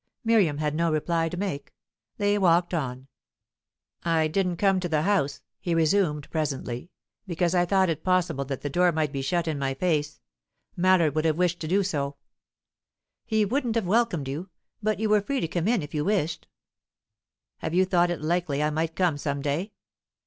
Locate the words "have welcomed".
13.75-14.27